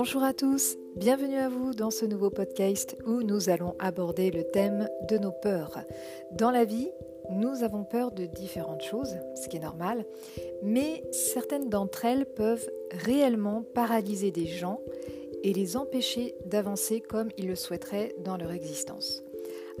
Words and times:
Bonjour 0.00 0.22
à 0.22 0.32
tous, 0.32 0.76
bienvenue 0.94 1.38
à 1.38 1.48
vous 1.48 1.74
dans 1.74 1.90
ce 1.90 2.06
nouveau 2.06 2.30
podcast 2.30 2.96
où 3.04 3.24
nous 3.24 3.48
allons 3.48 3.74
aborder 3.80 4.30
le 4.30 4.44
thème 4.44 4.88
de 5.10 5.18
nos 5.18 5.32
peurs. 5.32 5.80
Dans 6.30 6.52
la 6.52 6.64
vie, 6.64 6.88
nous 7.30 7.64
avons 7.64 7.82
peur 7.82 8.12
de 8.12 8.24
différentes 8.24 8.84
choses, 8.84 9.16
ce 9.34 9.48
qui 9.48 9.56
est 9.56 9.60
normal, 9.60 10.06
mais 10.62 11.02
certaines 11.10 11.68
d'entre 11.68 12.04
elles 12.04 12.26
peuvent 12.26 12.70
réellement 12.92 13.64
paralyser 13.74 14.30
des 14.30 14.46
gens 14.46 14.80
et 15.42 15.52
les 15.52 15.76
empêcher 15.76 16.36
d'avancer 16.46 17.00
comme 17.00 17.30
ils 17.36 17.48
le 17.48 17.56
souhaiteraient 17.56 18.14
dans 18.24 18.36
leur 18.36 18.52
existence. 18.52 19.24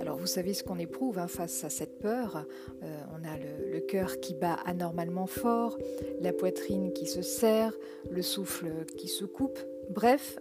Alors 0.00 0.16
vous 0.16 0.26
savez 0.26 0.52
ce 0.52 0.64
qu'on 0.64 0.80
éprouve 0.80 1.20
hein, 1.20 1.28
face 1.28 1.62
à 1.62 1.70
cette 1.70 2.00
peur. 2.00 2.44
Euh, 2.82 3.00
on 3.12 3.24
a 3.24 3.36
le, 3.36 3.70
le 3.70 3.80
cœur 3.80 4.18
qui 4.18 4.34
bat 4.34 4.56
anormalement 4.66 5.28
fort, 5.28 5.78
la 6.20 6.32
poitrine 6.32 6.92
qui 6.92 7.06
se 7.06 7.22
serre, 7.22 7.72
le 8.10 8.22
souffle 8.22 8.84
qui 8.96 9.06
se 9.06 9.24
coupe. 9.24 9.60
Bref, 9.90 10.38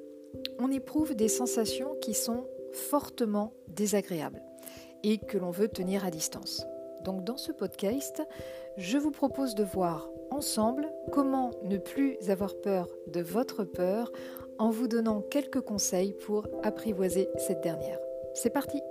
on 0.59 0.71
éprouve 0.71 1.15
des 1.15 1.29
sensations 1.29 1.95
qui 2.01 2.13
sont 2.13 2.45
fortement 2.73 3.53
désagréables 3.70 4.43
et 5.03 5.17
que 5.17 5.37
l'on 5.37 5.51
veut 5.51 5.70
tenir 5.70 6.05
à 6.05 6.11
distance. 6.11 6.65
Donc 7.03 7.23
dans 7.23 7.37
ce 7.37 7.51
podcast, 7.51 8.21
je 8.75 8.97
vous 8.97 9.11
propose 9.11 9.55
de 9.55 9.63
voir 9.63 10.09
ensemble 10.31 10.91
comment 11.11 11.51
ne 11.63 11.77
plus 11.77 12.17
avoir 12.29 12.55
peur 12.55 12.89
de 13.07 13.21
votre 13.21 13.63
peur 13.63 14.11
en 14.59 14.70
vous 14.70 14.87
donnant 14.87 15.21
quelques 15.21 15.61
conseils 15.61 16.13
pour 16.13 16.48
apprivoiser 16.63 17.29
cette 17.37 17.61
dernière. 17.61 17.99
C'est 18.34 18.49
parti 18.49 18.81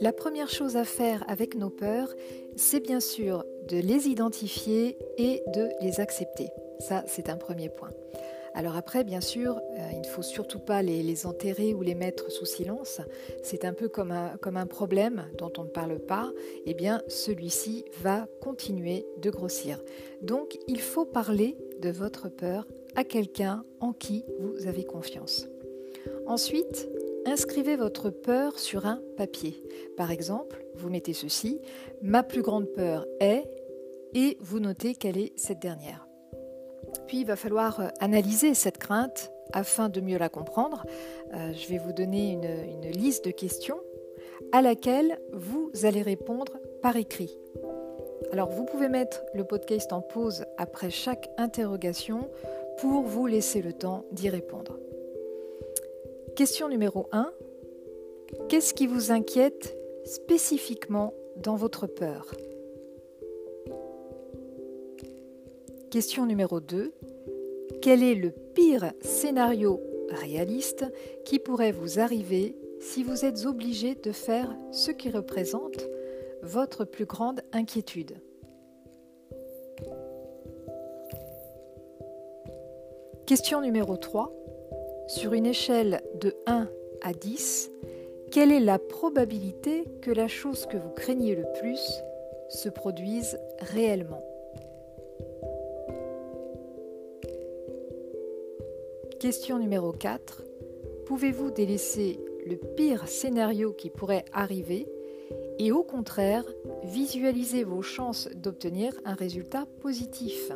La 0.00 0.14
première 0.14 0.48
chose 0.48 0.76
à 0.76 0.84
faire 0.84 1.24
avec 1.28 1.54
nos 1.54 1.68
peurs, 1.68 2.14
c'est 2.56 2.80
bien 2.80 3.00
sûr 3.00 3.44
de 3.68 3.76
les 3.76 4.08
identifier 4.08 4.96
et 5.18 5.42
de 5.54 5.68
les 5.82 6.00
accepter. 6.00 6.48
Ça, 6.78 7.04
c'est 7.06 7.28
un 7.28 7.36
premier 7.36 7.68
point. 7.68 7.90
Alors 8.54 8.76
après, 8.76 9.04
bien 9.04 9.20
sûr, 9.20 9.58
euh, 9.58 9.90
il 9.92 10.00
ne 10.00 10.06
faut 10.06 10.22
surtout 10.22 10.58
pas 10.58 10.82
les, 10.82 11.26
enterrer 11.26 11.74
ou 11.74 11.82
les 11.82 11.94
mettre 11.94 12.32
sous 12.32 12.46
silence. 12.46 13.02
C'est 13.42 13.66
un 13.66 13.74
peu 13.74 13.88
comme 13.88 14.10
un, 14.10 14.38
comme 14.38 14.56
un 14.56 14.66
problème 14.66 15.26
dont 15.36 15.52
on 15.58 15.64
ne 15.64 15.68
parle 15.68 15.98
pas. 15.98 16.32
Eh 16.64 16.72
bien, 16.72 17.02
celui-ci 17.06 17.84
va 18.00 18.26
continuer 18.40 19.06
de 19.18 19.28
grossir. 19.28 19.82
Donc, 20.22 20.56
il 20.66 20.80
faut 20.80 21.04
parler 21.04 21.58
de 21.80 21.90
votre 21.90 22.30
peur 22.30 22.66
à 22.96 23.04
quelqu'un 23.04 23.64
en 23.80 23.92
qui 23.92 24.24
vous 24.40 24.66
avez 24.66 24.84
confiance. 24.84 25.46
Ensuite, 26.26 26.88
Inscrivez 27.26 27.76
votre 27.76 28.10
peur 28.10 28.58
sur 28.58 28.86
un 28.86 29.00
papier. 29.16 29.62
Par 29.96 30.10
exemple, 30.10 30.64
vous 30.74 30.88
mettez 30.88 31.12
ceci, 31.12 31.60
ma 32.02 32.22
plus 32.22 32.42
grande 32.42 32.66
peur 32.66 33.06
est, 33.20 33.44
et 34.14 34.36
vous 34.40 34.58
notez 34.58 34.94
quelle 34.94 35.18
est 35.18 35.32
cette 35.36 35.60
dernière. 35.60 36.06
Puis 37.06 37.20
il 37.20 37.26
va 37.26 37.36
falloir 37.36 37.80
euh, 37.80 37.88
analyser 38.00 38.54
cette 38.54 38.78
crainte 38.78 39.30
afin 39.52 39.88
de 39.88 40.00
mieux 40.00 40.18
la 40.18 40.28
comprendre. 40.28 40.84
Euh, 41.34 41.52
je 41.52 41.68
vais 41.68 41.78
vous 41.78 41.92
donner 41.92 42.32
une, 42.32 42.44
une 42.44 42.90
liste 42.90 43.24
de 43.24 43.30
questions 43.30 43.80
à 44.52 44.62
laquelle 44.62 45.20
vous 45.32 45.70
allez 45.82 46.02
répondre 46.02 46.58
par 46.82 46.96
écrit. 46.96 47.36
Alors 48.32 48.50
vous 48.50 48.64
pouvez 48.64 48.88
mettre 48.88 49.22
le 49.34 49.44
podcast 49.44 49.92
en 49.92 50.00
pause 50.00 50.44
après 50.56 50.90
chaque 50.90 51.28
interrogation 51.36 52.30
pour 52.78 53.02
vous 53.02 53.26
laisser 53.26 53.60
le 53.60 53.72
temps 53.72 54.04
d'y 54.12 54.28
répondre. 54.28 54.78
Question 56.36 56.68
numéro 56.68 57.08
1. 57.12 57.32
Qu'est-ce 58.48 58.74
qui 58.74 58.86
vous 58.86 59.10
inquiète 59.10 59.76
spécifiquement 60.04 61.12
dans 61.36 61.56
votre 61.56 61.86
peur? 61.86 62.34
Question 65.90 66.26
numéro 66.26 66.60
2. 66.60 66.92
Quel 67.82 68.02
est 68.02 68.14
le 68.14 68.30
pire 68.30 68.92
scénario 69.00 69.80
réaliste 70.08 70.86
qui 71.24 71.38
pourrait 71.38 71.72
vous 71.72 71.98
arriver 71.98 72.56
si 72.80 73.02
vous 73.02 73.24
êtes 73.24 73.44
obligé 73.46 73.94
de 73.94 74.12
faire 74.12 74.54
ce 74.70 74.90
qui 74.90 75.10
représente 75.10 75.86
votre 76.42 76.84
plus 76.84 77.06
grande 77.06 77.42
inquiétude? 77.52 78.16
Question 83.26 83.60
numéro 83.60 83.96
3. 83.96 84.39
Sur 85.10 85.32
une 85.32 85.46
échelle 85.46 86.02
de 86.20 86.36
1 86.46 86.68
à 87.02 87.12
10, 87.12 87.72
quelle 88.30 88.52
est 88.52 88.60
la 88.60 88.78
probabilité 88.78 89.82
que 90.02 90.12
la 90.12 90.28
chose 90.28 90.66
que 90.66 90.76
vous 90.76 90.90
craignez 90.90 91.34
le 91.34 91.46
plus 91.58 91.80
se 92.48 92.68
produise 92.68 93.36
réellement? 93.58 94.22
Question 99.18 99.58
numéro 99.58 99.90
4. 99.90 100.44
Pouvez-vous 101.06 101.50
délaisser 101.50 102.20
le 102.46 102.54
pire 102.54 103.08
scénario 103.08 103.72
qui 103.72 103.90
pourrait 103.90 104.26
arriver 104.32 104.86
et 105.58 105.72
au 105.72 105.82
contraire 105.82 106.44
visualiser 106.84 107.64
vos 107.64 107.82
chances 107.82 108.28
d'obtenir 108.36 108.92
un 109.04 109.14
résultat 109.14 109.66
positif? 109.80 110.52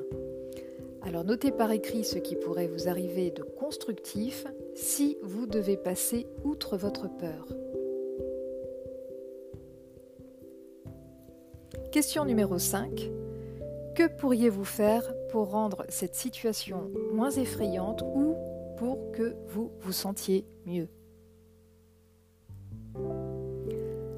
Alors 1.05 1.23
notez 1.23 1.53
par 1.53 1.71
écrit 1.71 2.03
ce 2.03 2.19
qui 2.19 2.35
pourrait 2.35 2.67
vous 2.67 2.89
arriver 2.89 3.31
de 3.31 3.43
constructif 3.43 4.47
si 4.75 5.19
vous 5.23 5.47
devez 5.47 5.77
passer 5.77 6.27
outre 6.45 6.79
votre 6.79 7.09
peur. 7.09 7.47
Question 11.93 12.25
numéro 12.25 12.59
5. 12.59 13.11
Que 13.95 14.09
pourriez-vous 14.17 14.65
faire 14.65 15.03
pour 15.31 15.51
rendre 15.51 15.85
cette 15.91 16.15
situation 16.15 16.91
moins 17.13 17.31
effrayante 17.31 18.03
ou 18.03 18.35
pour 18.79 19.13
que 19.13 19.37
vous 19.49 19.73
vous 19.81 19.93
sentiez 19.93 20.47
mieux? 20.65 20.89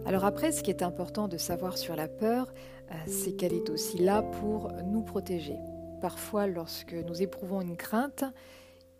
Alors 0.07 0.25
après, 0.25 0.53
ce 0.53 0.63
qui 0.63 0.71
est 0.71 0.85
important 0.85 1.27
de 1.27 1.37
savoir 1.37 1.77
sur 1.77 1.97
la 1.97 2.07
peur, 2.07 2.55
euh, 2.93 2.95
c'est 3.07 3.33
qu'elle 3.33 3.53
est 3.53 3.71
aussi 3.71 3.99
là 3.99 4.23
pour 4.23 4.71
nous 4.85 5.03
protéger. 5.03 5.57
Parfois, 6.01 6.47
lorsque 6.47 6.95
nous 6.95 7.23
éprouvons 7.23 7.61
une 7.61 7.77
crainte, 7.77 8.25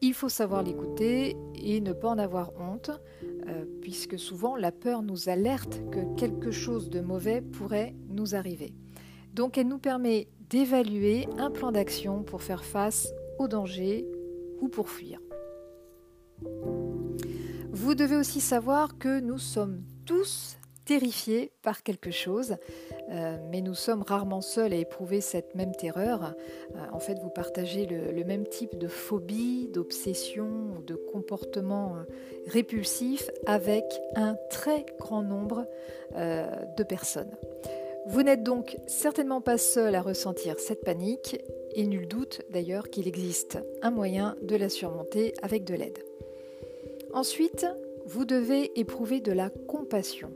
il 0.01 0.15
faut 0.15 0.29
savoir 0.29 0.63
l'écouter 0.63 1.37
et 1.55 1.81
ne 1.81 1.93
pas 1.93 2.09
en 2.09 2.19
avoir 2.19 2.53
honte, 2.61 2.91
euh, 3.49 3.65
puisque 3.81 4.19
souvent 4.19 4.57
la 4.57 4.73
peur 4.73 5.03
nous 5.03 5.29
alerte 5.29 5.81
que 5.91 6.15
quelque 6.17 6.51
chose 6.51 6.91
de 6.91 7.01
mauvais 7.01 7.41
pourrait 7.41 7.95
nous 8.09 8.35
arriver. 8.35 8.75
Donc 9.33 9.59
elle 9.59 9.69
nous 9.69 9.79
permet 9.79 10.29
d'évaluer 10.51 11.27
un 11.39 11.51
plan 11.51 11.73
d'action 11.73 12.23
pour 12.23 12.43
faire 12.43 12.65
face 12.65 13.13
au 13.39 13.49
danger 13.49 14.07
ou 14.61 14.69
pour 14.69 14.89
fuir. 14.89 15.21
Vous 17.73 17.95
devez 17.95 18.17
aussi 18.17 18.41
savoir 18.41 18.99
que 18.99 19.21
nous 19.21 19.39
sommes 19.39 19.83
tous 20.05 20.59
terrifiés 20.87 21.51
par 21.63 21.83
quelque 21.83 22.11
chose, 22.11 22.57
euh, 23.11 23.37
mais 23.51 23.61
nous 23.61 23.75
sommes 23.75 24.03
rarement 24.03 24.41
seuls 24.41 24.73
à 24.73 24.77
éprouver 24.77 25.21
cette 25.21 25.55
même 25.55 25.75
terreur. 25.75 26.35
Euh, 26.75 26.79
en 26.93 27.01
fait, 27.01 27.19
vous 27.19 27.29
partagez 27.29 27.87
le, 27.87 28.25
même 28.25 28.47
type 28.47 28.79
de 28.79 28.89
phobie, 28.89 29.69
d'obsession, 29.73 30.81
de 30.87 30.95
comportement 30.95 31.97
euh, 31.97 32.03
répulsif 32.47 33.31
avec 33.47 33.85
un 34.15 34.37
très 34.49 34.87
grand 34.99 35.23
nombre 35.23 35.67
de 36.15 36.83
personnes. 36.85 37.37
Vous 38.07 38.23
n'êtes 38.23 38.45
donc 38.45 38.79
certainement 38.87 39.41
pas 39.41 39.59
seul 39.59 39.97
à 39.97 40.01
ressentir 40.01 40.59
cette 40.61 40.83
panique 40.83 41.37
et 41.75 41.85
nul 41.87 42.07
doute 42.07 42.43
d'ailleurs 42.51 42.89
qu'il 42.89 43.09
existe 43.09 43.59
un 43.83 43.91
moyen 43.91 44.37
de 44.43 44.55
la 44.55 44.69
surmonter 44.69 45.35
avec 45.43 45.65
de 45.65 45.75
l'aide. 45.75 45.99
Ensuite, 47.13 47.67
vous 48.07 48.25
devez 48.25 48.79
éprouver 48.79 49.21
de 49.21 49.33
la 49.33 49.51
compassion 49.51 50.31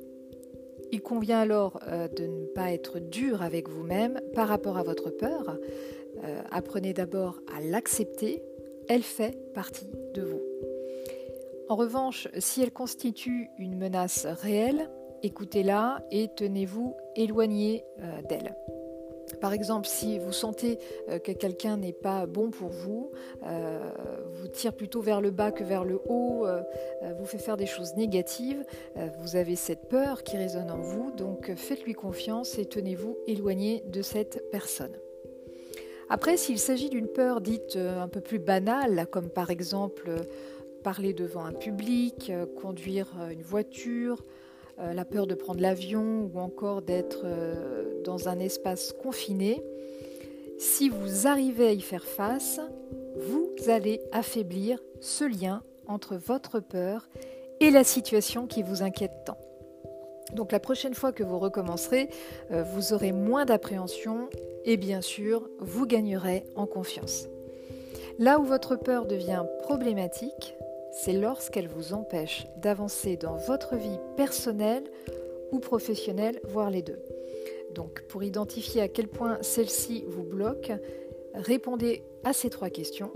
il 0.93 1.03
convient 1.03 1.41
alors 1.41 1.81
euh, 1.89 2.09
de 2.09 2.27
ne 2.27 2.47
pas 2.47 2.73
être 2.73 2.99
dur 2.99 3.43
avec 3.43 3.69
vous-même 3.69 4.21
par 4.35 4.49
rapport 4.49 4.77
à 4.77 4.83
votre 4.83 5.11
peur. 5.11 5.59
Euh, 6.25 6.41
apprenez 6.51 6.93
d'abord 6.93 7.41
à 7.57 7.61
l'accepter, 7.61 8.43
elle 8.89 9.03
fait 9.03 9.39
partie 9.55 9.91
de 10.15 10.23
vous. 10.23 10.43
En 11.69 11.77
revanche, 11.77 12.29
si 12.39 12.63
elle 12.63 12.73
constitue 12.73 13.49
une 13.59 13.77
menace 13.77 14.27
réelle, 14.27 14.91
écoutez-la 15.23 16.05
et 16.11 16.29
tenez-vous 16.37 16.97
éloigné 17.15 17.85
euh, 18.01 18.23
d'elle. 18.29 18.57
Par 19.41 19.53
exemple, 19.55 19.89
si 19.89 20.19
vous 20.19 20.33
sentez 20.33 20.79
euh, 21.09 21.19
que 21.19 21.33
quelqu'un 21.33 21.77
n'est 21.77 21.95
pas 21.95 22.27
bon 22.27 22.51
pour 22.51 22.69
vous, 22.69 23.11
euh, 23.47 23.91
vous 24.35 24.49
tire 24.49 24.75
plutôt 24.75 25.01
vers 25.01 25.21
le 25.21 25.31
bas 25.31 25.51
que 25.51 25.65
vers 25.65 25.85
le 25.85 26.01
haut, 26.09 26.47
euh, 26.47 26.63
vous 27.19 27.25
fait 27.25 27.39
faire 27.39 27.57
des 27.57 27.67
choses 27.67 27.95
négatives, 27.97 28.65
vous 29.21 29.37
avez 29.37 29.57
cette 29.57 29.89
peur 29.89 30.23
qui 30.23 30.37
résonne 30.37 30.71
en 30.71 30.79
vous, 30.79 31.11
donc 31.13 31.53
faites-lui 31.55 31.95
confiance 31.95 32.59
et 32.59 32.67
tenez-vous 32.67 33.17
éloigné 33.27 33.83
de 33.87 34.03
cette 34.03 34.51
personne. 34.51 34.93
Après, 36.09 36.37
s'il 36.37 36.59
s'agit 36.59 36.91
d'une 36.91 37.09
peur 37.09 37.41
dite 37.41 37.77
un 37.77 38.09
peu 38.09 38.21
plus 38.21 38.39
banale, 38.39 39.07
comme 39.11 39.29
par 39.29 39.51
exemple 39.51 40.11
parler 40.83 41.13
devant 41.13 41.45
un 41.45 41.53
public, 41.53 42.33
conduire 42.61 43.09
une 43.31 43.43
voiture, 43.43 44.25
la 44.81 45.05
peur 45.05 45.27
de 45.27 45.35
prendre 45.35 45.61
l'avion 45.61 46.31
ou 46.33 46.39
encore 46.39 46.83
d'être 46.83 47.25
dans 48.05 48.29
un 48.29 48.39
espace 48.39 48.93
confiné. 48.93 49.63
Si 50.59 50.89
vous 50.89 51.27
arrivez 51.27 51.69
à 51.69 51.73
y 51.73 51.81
faire 51.81 52.05
face, 52.05 52.61
vous 53.17 53.51
allez 53.69 54.01
affaiblir 54.13 54.79
ce 55.01 55.25
lien 55.25 55.63
entre 55.87 56.17
votre 56.17 56.61
peur 56.61 57.09
et 57.61 57.71
la 57.71 57.85
situation 57.85 58.47
qui 58.47 58.63
vous 58.63 58.83
inquiète 58.83 59.25
tant. 59.25 59.39
Donc 60.35 60.53
la 60.53 60.61
prochaine 60.61 60.95
fois 60.95 61.13
que 61.13 61.23
vous 61.23 61.39
recommencerez, 61.39 62.09
euh, 62.53 62.63
vous 62.63 62.93
aurez 62.93 63.13
moins 63.13 63.45
d'appréhension 63.45 64.29
et 64.65 64.77
bien 64.77 65.01
sûr, 65.01 65.49
vous 65.59 65.87
gagnerez 65.87 66.45
en 66.55 66.67
confiance. 66.67 67.27
Là 68.19 68.39
où 68.39 68.45
votre 68.45 68.77
peur 68.77 69.07
devient 69.07 69.45
problématique, 69.63 70.55
c'est 70.93 71.13
lorsqu'elle 71.13 71.69
vous 71.69 71.93
empêche 71.93 72.47
d'avancer 72.57 73.17
dans 73.17 73.37
votre 73.37 73.77
vie 73.77 73.99
personnelle 74.17 74.85
ou 75.53 75.59
professionnelle, 75.59 76.41
voire 76.45 76.71
les 76.71 76.83
deux. 76.83 76.99
Donc 77.75 78.03
pour 78.09 78.23
identifier 78.23 78.83
à 78.83 78.89
quel 78.89 79.09
point 79.09 79.39
celle-ci 79.43 80.05
vous 80.09 80.25
bloque, 80.25 80.73
répondez 81.35 82.03
à 82.25 82.33
ces 82.33 82.51
trois 82.51 82.71
questions. 82.71 83.11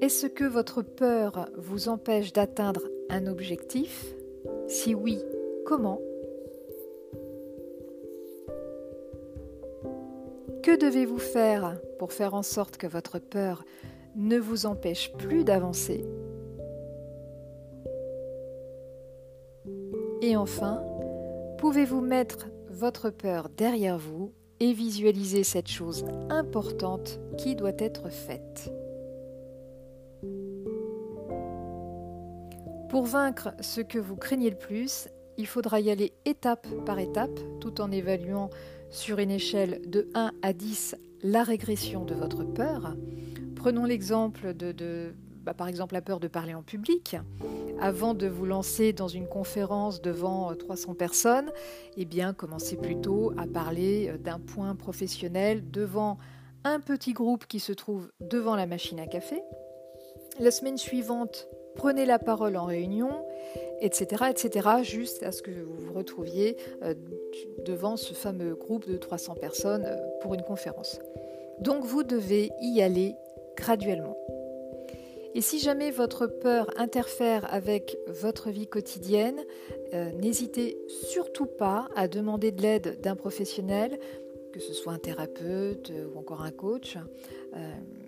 Est-ce 0.00 0.26
que 0.26 0.44
votre 0.44 0.82
peur 0.82 1.48
vous 1.56 1.88
empêche 1.88 2.32
d'atteindre 2.32 2.82
un 3.08 3.26
objectif? 3.26 4.14
Si 4.68 4.94
oui, 4.94 5.18
comment? 5.66 6.00
Que 10.62 10.76
devez-vous 10.78 11.18
faire 11.18 11.80
pour 11.98 12.12
faire 12.12 12.34
en 12.34 12.42
sorte 12.42 12.76
que 12.76 12.86
votre 12.86 13.18
peur 13.18 13.64
ne 14.18 14.36
vous 14.36 14.66
empêche 14.66 15.12
plus 15.12 15.44
d'avancer 15.44 16.04
Et 20.20 20.36
enfin, 20.36 20.82
pouvez-vous 21.58 22.00
mettre 22.00 22.48
votre 22.68 23.08
peur 23.10 23.48
derrière 23.56 23.96
vous 23.96 24.32
et 24.60 24.72
visualiser 24.72 25.44
cette 25.44 25.68
chose 25.68 26.04
importante 26.28 27.20
qui 27.38 27.54
doit 27.54 27.72
être 27.78 28.10
faite 28.10 28.72
Pour 32.90 33.04
vaincre 33.04 33.54
ce 33.60 33.80
que 33.80 33.98
vous 33.98 34.16
craignez 34.16 34.50
le 34.50 34.56
plus, 34.56 35.08
il 35.36 35.46
faudra 35.46 35.78
y 35.78 35.90
aller 35.90 36.12
étape 36.24 36.66
par 36.84 36.98
étape, 36.98 37.38
tout 37.60 37.80
en 37.80 37.92
évaluant 37.92 38.50
sur 38.90 39.18
une 39.18 39.30
échelle 39.30 39.80
de 39.86 40.08
1 40.14 40.32
à 40.42 40.52
10 40.52 40.96
la 41.22 41.42
régression 41.42 42.04
de 42.04 42.14
votre 42.14 42.44
peur. 42.44 42.94
Prenons 43.58 43.84
l'exemple 43.84 44.54
de, 44.54 45.14
bah, 45.44 45.54
par 45.54 45.68
exemple 45.68 45.94
la 45.94 46.02
peur 46.02 46.20
de 46.20 46.28
parler 46.28 46.54
en 46.54 46.62
public. 46.62 47.16
Avant 47.80 48.14
de 48.14 48.26
vous 48.26 48.46
lancer 48.46 48.92
dans 48.92 49.08
une 49.08 49.26
conférence 49.26 50.00
devant 50.00 50.54
300 50.54 50.94
personnes, 50.94 51.50
eh 51.96 52.04
bien 52.04 52.32
commencez 52.32 52.76
plutôt 52.76 53.32
à 53.36 53.46
parler 53.46 54.12
d'un 54.18 54.38
point 54.38 54.74
professionnel 54.74 55.70
devant 55.70 56.18
un 56.64 56.80
petit 56.80 57.12
groupe 57.12 57.46
qui 57.46 57.60
se 57.60 57.72
trouve 57.72 58.10
devant 58.20 58.56
la 58.56 58.66
machine 58.66 59.00
à 59.00 59.06
café. 59.06 59.42
La 60.40 60.50
semaine 60.50 60.78
suivante, 60.78 61.48
prenez 61.74 62.06
la 62.06 62.18
parole 62.18 62.56
en 62.56 62.64
réunion, 62.64 63.10
etc., 63.80 64.24
etc., 64.30 64.68
à 64.68 65.32
ce 65.32 65.42
que 65.42 65.50
vous 65.50 65.74
vous 65.78 65.92
retrouviez 65.92 66.56
euh, 66.82 66.94
devant 67.64 67.96
ce 67.96 68.14
fameux 68.14 68.54
groupe 68.54 68.88
de 68.88 68.96
300 68.96 69.34
personnes 69.34 69.84
euh, 69.84 69.96
pour 70.20 70.34
une 70.34 70.42
conférence. 70.42 71.00
Donc 71.60 71.84
vous 71.84 72.04
devez 72.04 72.50
y 72.60 72.82
aller 72.82 73.14
graduellement. 73.58 74.16
Et 75.34 75.40
si 75.40 75.58
jamais 75.58 75.90
votre 75.90 76.26
peur 76.26 76.70
interfère 76.76 77.52
avec 77.52 77.98
votre 78.06 78.50
vie 78.50 78.66
quotidienne, 78.66 79.40
euh, 79.92 80.10
n'hésitez 80.12 80.78
surtout 80.88 81.46
pas 81.46 81.88
à 81.94 82.08
demander 82.08 82.50
de 82.50 82.62
l'aide 82.62 83.00
d'un 83.02 83.14
professionnel, 83.14 83.98
que 84.52 84.60
ce 84.60 84.72
soit 84.72 84.94
un 84.94 84.98
thérapeute 84.98 85.92
ou 86.14 86.18
encore 86.18 86.42
un 86.42 86.50
coach. 86.50 86.96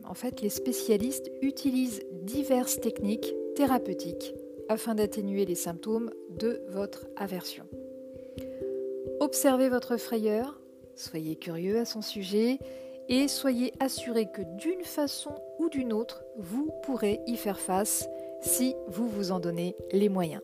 en 0.08 0.14
fait, 0.14 0.41
les 0.41 0.49
spécialistes 0.49 1.31
utilisent 1.43 2.03
diverses 2.23 2.81
techniques 2.81 3.35
thérapeutique 3.55 4.35
afin 4.69 4.94
d'atténuer 4.94 5.44
les 5.44 5.55
symptômes 5.55 6.11
de 6.31 6.62
votre 6.69 7.06
aversion. 7.17 7.64
Observez 9.20 9.69
votre 9.69 9.96
frayeur, 9.96 10.61
soyez 10.94 11.37
curieux 11.37 11.79
à 11.79 11.85
son 11.85 12.00
sujet 12.00 12.58
et 13.11 13.27
soyez 13.27 13.73
assuré 13.81 14.27
que 14.27 14.43
d'une 14.57 14.85
façon 14.85 15.35
ou 15.59 15.69
d'une 15.69 15.93
autre, 15.93 16.25
vous 16.39 16.71
pourrez 16.85 17.21
y 17.27 17.37
faire 17.37 17.59
face 17.59 18.09
si 18.41 18.75
vous 18.87 19.09
vous 19.09 19.33
en 19.33 19.41
donnez 19.41 19.77
les 19.93 20.09
moyens. 20.09 20.43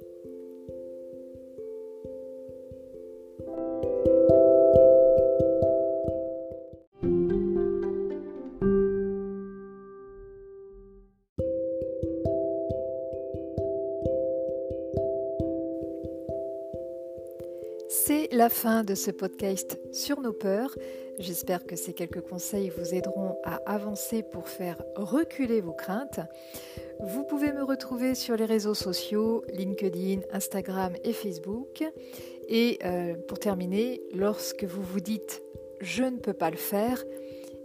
C'est 17.88 18.28
la 18.32 18.48
fin 18.48 18.82
de 18.82 18.94
ce 18.94 19.12
podcast 19.12 19.78
sur 19.92 20.20
nos 20.20 20.32
peurs. 20.32 20.74
J'espère 21.18 21.64
que 21.64 21.76
ces 21.76 21.94
quelques 21.94 22.20
conseils 22.20 22.70
vous 22.76 22.94
aideront 22.94 23.38
à 23.42 23.56
avancer 23.66 24.22
pour 24.22 24.48
faire 24.48 24.82
reculer 24.96 25.60
vos 25.60 25.72
craintes. 25.72 26.20
Vous 27.00 27.24
pouvez 27.24 27.52
me 27.52 27.62
retrouver 27.62 28.14
sur 28.14 28.36
les 28.36 28.44
réseaux 28.44 28.74
sociaux, 28.74 29.44
LinkedIn, 29.52 30.20
Instagram 30.30 30.92
et 31.04 31.12
Facebook. 31.12 31.84
Et 32.48 32.78
euh, 32.84 33.14
pour 33.28 33.38
terminer, 33.38 34.02
lorsque 34.14 34.64
vous 34.64 34.82
vous 34.82 35.00
dites 35.00 35.42
je 35.80 36.04
ne 36.04 36.18
peux 36.18 36.32
pas 36.32 36.50
le 36.50 36.56
faire, 36.56 37.04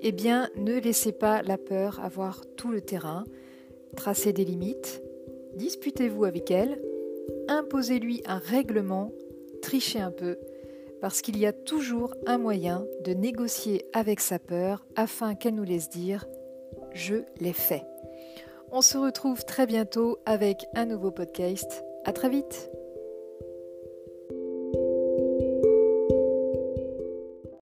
eh 0.01 0.12
bien 0.12 0.50
ne 0.56 0.80
laissez 0.80 1.12
pas 1.12 1.42
la 1.42 1.57
peur 1.57 2.00
avoir 2.00 2.44
tout 2.57 2.71
le 2.71 2.81
terrain. 2.81 3.24
Tracez 3.95 4.33
des 4.33 4.45
limites, 4.45 5.01
disputez-vous 5.56 6.25
avec 6.25 6.51
elle, 6.51 6.81
imposez-lui 7.47 8.21
un 8.25 8.38
règlement 8.38 9.12
tricher 9.62 10.00
un 10.00 10.12
peu, 10.12 10.38
parce 11.01 11.21
qu'il 11.21 11.38
y 11.38 11.45
a 11.45 11.53
toujours 11.53 12.13
un 12.27 12.38
moyen 12.38 12.86
de 13.03 13.13
négocier 13.13 13.86
avec 13.94 14.19
sa 14.19 14.40
peur 14.40 14.85
afin 14.95 15.35
qu'elle 15.35 15.56
nous 15.56 15.64
laisse 15.64 15.90
dire⁇ 15.90 16.25
Je 16.94 17.16
l'ai 17.40 17.54
fait⁇ 17.54 17.78
On 18.71 18.81
se 18.81 18.97
retrouve 18.97 19.44
très 19.44 19.66
bientôt 19.66 20.19
avec 20.25 20.66
un 20.75 20.85
nouveau 20.85 21.11
podcast. 21.11 21.83
À 22.06 22.14
très 22.14 22.30
vite 22.30 22.71